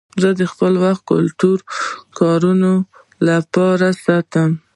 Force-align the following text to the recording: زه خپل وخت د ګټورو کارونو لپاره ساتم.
زه 0.21 0.27
خپل 0.53 0.73
وخت 0.83 1.03
د 1.07 1.11
ګټورو 1.27 1.67
کارونو 2.19 2.71
لپاره 3.27 3.87
ساتم. 4.03 4.49